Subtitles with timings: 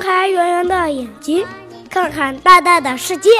[0.00, 1.46] 开圆圆的眼睛
[1.90, 3.30] 看看大大的世界。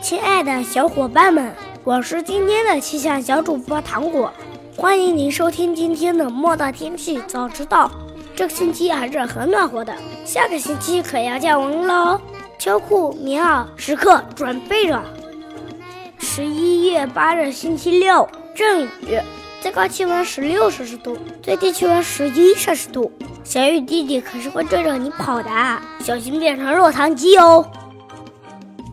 [0.00, 1.52] 亲爱的小伙伴们，
[1.82, 4.32] 我是今天的气象小主播糖果，
[4.76, 7.90] 欢迎您收听今天的莫道天气早知道。
[8.36, 9.92] 这个星期还是很暖和的，
[10.24, 12.20] 下个星期可要降温喽，
[12.56, 15.02] 秋裤、棉袄时刻准备着。
[16.20, 18.88] 十一月八日星期六，阵雨。
[19.60, 23.10] 最高气温十六摄氏度，最低气温十一摄氏度。
[23.46, 25.48] 小雨弟弟可是会追着你跑的，
[26.00, 27.64] 小心变成落汤鸡哦。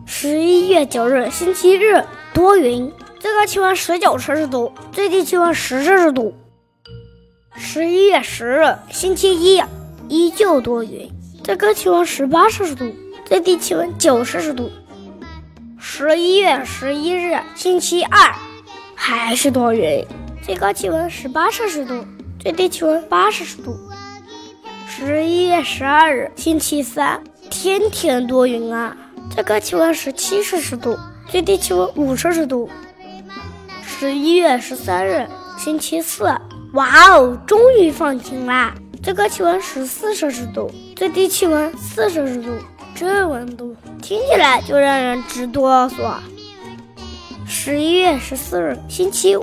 [0.06, 6.32] 十一月九日星期日，多云，最高气温十九摄氏度，最低气温十摄氏度。
[7.56, 9.60] 十一月十日星期一，
[10.08, 11.10] 依旧多云，
[11.42, 14.70] 最高气温十八摄氏度，最低气温九摄氏度。
[15.80, 18.32] 十一月十一日星期二，
[18.94, 20.06] 还是多云。
[20.42, 22.04] 最高气温十八摄氏度，
[22.38, 23.76] 最低气温八摄氏度。
[24.96, 28.96] 十一月十二日，星期三，天天多云啊！
[29.28, 30.96] 最高气温十七摄氏度，
[31.28, 32.70] 最低气温五摄氏度。
[33.84, 35.26] 十一月十三日，
[35.58, 36.32] 星期四，
[36.74, 38.72] 哇哦，终于放晴啦！
[39.02, 42.50] 最高气温十四摄氏度，最低气温四摄氏度。
[42.94, 46.14] 这温度听起来就让人直哆嗦。
[47.48, 49.42] 十一月十四日，星期五。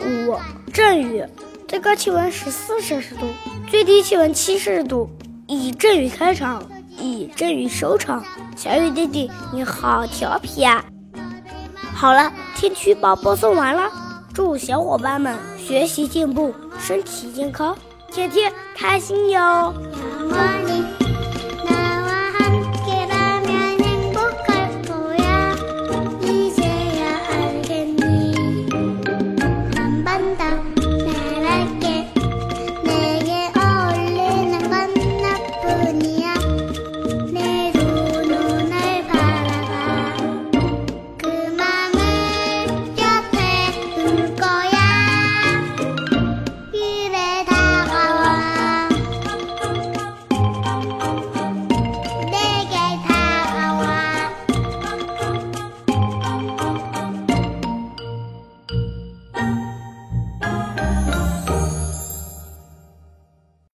[0.71, 1.25] 阵雨，
[1.67, 3.25] 最高气温十四摄氏度，
[3.69, 5.09] 最低气温七摄氏度。
[5.53, 6.63] 以阵雨开场，
[6.97, 8.23] 以阵雨收场。
[8.55, 10.81] 小雨弟弟，你好调皮啊！
[11.93, 13.91] 好了，天气预报播送完了，
[14.33, 17.75] 祝小伙伴们学习进步，身体健康，
[18.09, 19.73] 天天开心哟！